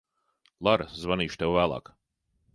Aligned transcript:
Lara, 0.67 0.87
zvanīšu 1.03 1.41
tev 1.45 1.55
vēlāk. 1.59 1.95